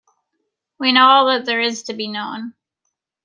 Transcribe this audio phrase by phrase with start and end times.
[0.79, 2.55] We know all that there is to be known.